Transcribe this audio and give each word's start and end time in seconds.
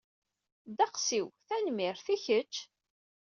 Ddeqs-iw, 0.69 1.27
tanemmirt. 1.47 2.07
I 2.15 2.17
kecc? 2.25 2.55